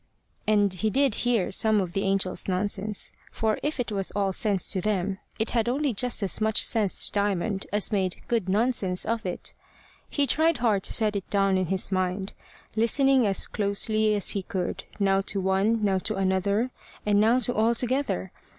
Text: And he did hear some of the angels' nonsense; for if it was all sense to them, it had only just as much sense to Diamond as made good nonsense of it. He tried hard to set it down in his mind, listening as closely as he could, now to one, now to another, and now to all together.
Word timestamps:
And 0.47 0.73
he 0.73 0.89
did 0.89 1.13
hear 1.29 1.51
some 1.51 1.79
of 1.79 1.93
the 1.93 2.01
angels' 2.01 2.47
nonsense; 2.47 3.11
for 3.31 3.59
if 3.61 3.79
it 3.79 3.91
was 3.91 4.09
all 4.15 4.33
sense 4.33 4.67
to 4.71 4.81
them, 4.81 5.19
it 5.37 5.51
had 5.51 5.69
only 5.69 5.93
just 5.93 6.23
as 6.23 6.41
much 6.41 6.65
sense 6.65 7.05
to 7.05 7.11
Diamond 7.11 7.67
as 7.71 7.91
made 7.91 8.15
good 8.27 8.49
nonsense 8.49 9.05
of 9.05 9.27
it. 9.27 9.53
He 10.09 10.25
tried 10.25 10.57
hard 10.57 10.81
to 10.85 10.93
set 10.95 11.15
it 11.15 11.29
down 11.29 11.55
in 11.55 11.67
his 11.67 11.91
mind, 11.91 12.33
listening 12.75 13.27
as 13.27 13.45
closely 13.45 14.15
as 14.15 14.31
he 14.31 14.41
could, 14.41 14.85
now 14.99 15.21
to 15.21 15.39
one, 15.39 15.83
now 15.85 15.99
to 15.99 16.15
another, 16.15 16.71
and 17.05 17.19
now 17.21 17.37
to 17.37 17.53
all 17.53 17.75
together. 17.75 18.31